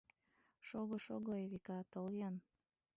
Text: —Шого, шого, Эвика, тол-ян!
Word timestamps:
—Шого, 0.67 0.95
шого, 1.05 1.31
Эвика, 1.43 1.79
тол-ян! 1.91 2.35